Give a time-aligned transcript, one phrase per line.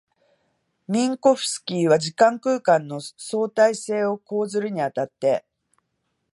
[0.87, 5.45] ミンコフスキーは時間空間の相対性を講ずるに当たって、